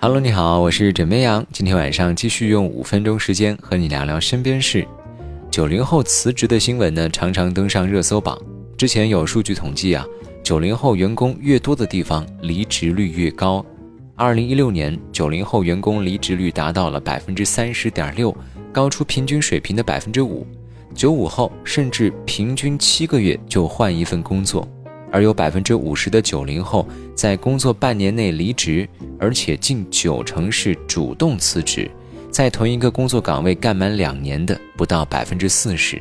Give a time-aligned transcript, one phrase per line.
[0.00, 1.44] Hello，你好，我是枕边羊。
[1.52, 4.86] 今天晚上继续用五分钟时间和你聊聊身边事。
[5.50, 8.38] 九零后辞职的新闻呢，常常登上热搜榜。
[8.76, 10.06] 之前有数据统计啊，
[10.44, 13.66] 九零后员工越多的地方，离职率越高。
[14.14, 18.32] 二零一六年，九零后员工离职率达到了百分之三十点六，
[18.72, 20.46] 高出平均水平的百分之五。
[20.94, 24.66] 九五后甚至平均七个月就换一份工作。
[25.10, 28.88] 而有百分之五十的九零后在工作半年内离职，
[29.18, 31.90] 而且近九成是主动辞职，
[32.30, 36.00] 在同一个工作岗位干满两年的不到百分之四十，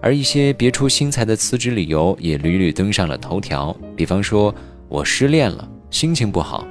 [0.00, 4.54] 而一些别出心裁的辞职理由也屡屡登上了头条，比方说
[4.88, 6.66] 我失恋了，心情不好，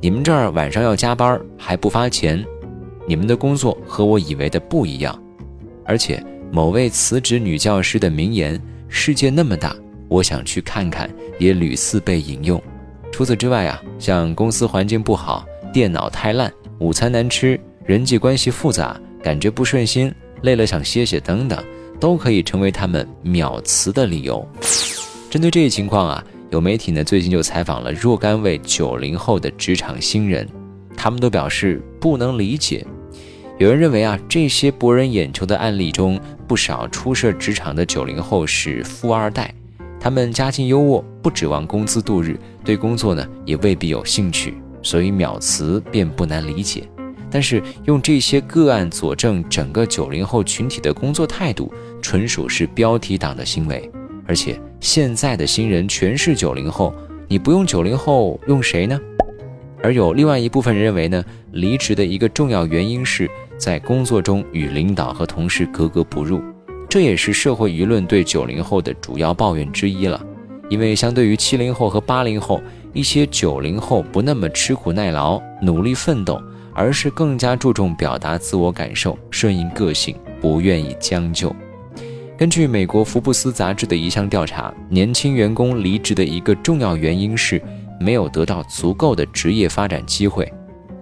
[0.00, 2.44] 你们这儿晚上要加班还不发钱，
[3.06, 5.20] 你们的工作和我以为的不一样，
[5.84, 9.76] 而且某位辞职女教师的名言：世界那么大。
[10.08, 11.08] 我想去看看，
[11.38, 12.60] 也屡次被引用。
[13.12, 21.62] 除此之外啊，像公司环境不好、电脑太烂、午餐难吃、人际关系复杂、感觉不顺心、累了想歇歇等等，
[21.98, 24.46] 都可以成为他们秒辞的理由。
[25.30, 30.48] 针对这一情况啊，有媒体呢最近就采访了若干位九零后的职场新人，
[30.96, 32.86] 他们都表示不能理解。
[33.58, 39.52] 有人认为啊，这些博人眼球的案例中，不少初涉职场的九零后是富二代。
[40.00, 46.88] 他们家境优渥，不指望工资度日，对工作呢也未必有兴趣，所以秒辞便不难理解。
[47.30, 53.90] 但是用这些个案佐证整个九零后群体的工作态度，纯属是标题党的行为。
[54.26, 56.94] 而且现在的新人全是九零后，
[57.26, 58.98] 你不用九零后用谁呢？
[59.82, 66.40] 而有另外一部分人认为呢，离职的一个重要原因是在工作中与领导和同事格格不入。
[66.88, 70.18] 这也是社会舆论对九零后的主要抱怨之一了，
[70.70, 72.62] 因为相对于七零后和八零后，
[72.94, 76.40] 一些九零后不那么吃苦耐劳、努力奋斗，
[76.72, 81.54] 而是更加注重表达自我感受、顺应个性，不愿意将就。
[82.38, 87.60] 根据美国福布斯杂志的一项调查，年轻员工离职的一个重要原因是
[88.00, 90.50] 没有得到足够的职业发展机会。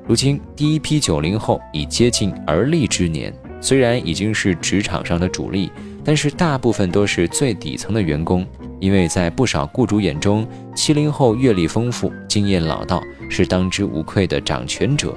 [0.08, 3.32] 如今，第一批九零后已接近而立之年。
[3.60, 5.72] 虽然已经是职场上的主力，
[6.04, 8.46] 但是大部分都是最底层的员工，
[8.78, 15.10] 因为在不少雇主眼中，七零后阅历丰富、经验老道，是当之无愧的掌权者；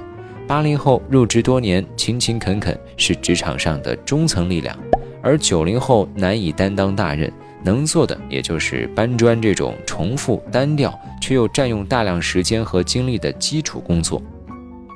[0.48, 4.74] 八零后入职多年、勤勤恳恳，是职场上的中层力量；
[5.22, 14.20] 而九零后难以担当大任，能做的也就是搬砖这种重复、单调却又占用大量时间和精力的基础工作。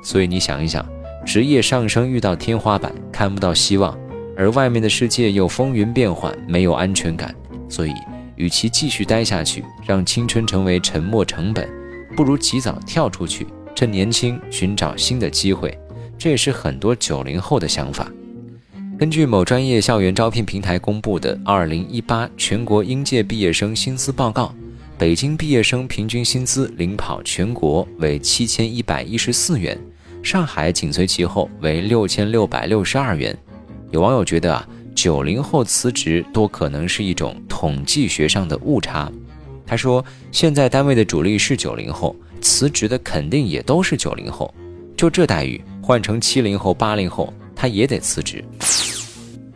[0.03, 0.85] 所以你想一想。
[1.25, 3.97] 职业上升遇到天花板，看不到希望，
[4.37, 7.33] 而外面的世界又风云变幻，没有安全感。
[7.67, 7.93] 所以，
[8.35, 11.67] 与其继续待下去，让青春成为沉没成本，
[12.15, 15.75] 不如及早跳出去，趁年轻寻找新的机会。
[16.17, 18.09] 这也是很多九零后的想法。
[18.97, 24.45] 根据某专业校园招聘平台公布的《二零一八全国应届毕业生薪资报告》，
[24.97, 29.77] 北京毕业生平均薪资领跑全国，为七千一百一十四元。
[30.25, 33.37] 上海紧随其后，为六千六百六十二元。
[33.91, 39.09] 有网友觉得啊，九零后辞职多可能是一种统计学上的误差。
[39.67, 44.51] 他说，现在单位的主力是九零后，辞职的肯定也都是九零后。
[44.97, 48.43] 就这待遇，换成七零后、八零后，他也得辞职。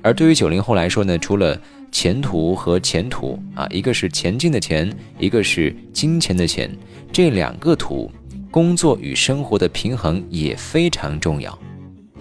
[0.03, 1.59] 而对于九零后来说呢，除了
[1.91, 6.69] 前途和前途啊，一个是前进的前，一个是金钱的钱，
[7.11, 8.11] 这两个图。
[8.51, 11.57] 工作与生活的平衡也非常重要。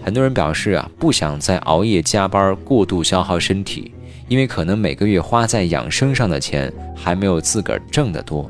[0.03, 3.91] 很多人表示啊，不想再熬夜加班，过度消耗身体，
[4.27, 8.49] 因为可能每个月花在养生上的钱还没有自个儿挣得多。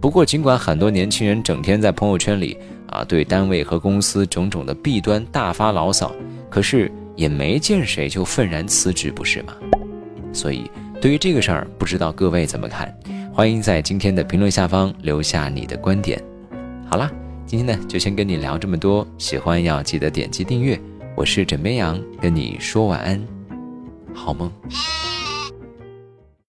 [0.00, 2.56] 不过，尽管很多年轻人整天在朋友圈里
[2.88, 6.12] 啊，对单位和公司种种的弊端大发牢骚，
[6.48, 9.54] 可是也没见谁就愤然辞职，不是吗？
[10.32, 10.70] 所以，
[11.00, 12.96] 对于这个事儿，不知道各位怎么看？
[13.32, 16.22] 欢迎在今天的评论下方留下你的观点。
[16.90, 17.10] 好啦，
[17.44, 19.06] 今天呢就先跟你聊这么多。
[19.18, 20.80] 喜欢要记得点击订阅。
[21.14, 23.22] 我是枕边羊，跟你说晚安，
[24.14, 24.50] 好梦。